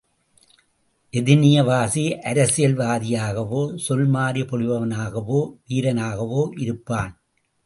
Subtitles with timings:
[1.13, 7.13] எதினியவாசி அரசியல் வாதியாகவோ, சொல்மாரி பொழிபவனாகவோ, வீரனாகவோ இருப்பான்.